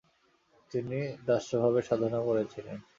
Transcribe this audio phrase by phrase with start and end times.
[0.71, 2.77] তিনি দাস্যভাবে সাধনা করেছিলেন।